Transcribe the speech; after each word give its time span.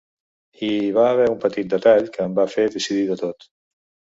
I 0.67 0.69
hi 0.77 0.87
va 0.95 1.03
haver 1.09 1.27
un 1.33 1.37
petit 1.45 1.69
detall 1.75 2.09
que 2.17 2.25
em 2.27 2.33
va 2.41 2.49
fer 2.55 2.67
decidir 2.79 3.07
de 3.13 3.19
tot. 3.25 3.51